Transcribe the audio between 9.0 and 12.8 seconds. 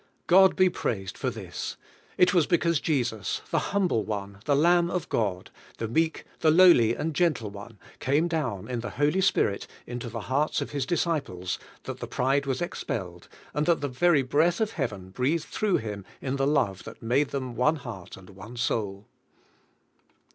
Spirit into the hearts of His disciples, that the pride was